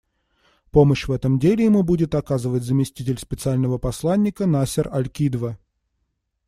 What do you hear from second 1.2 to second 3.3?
деле ему будет оказывать заместитель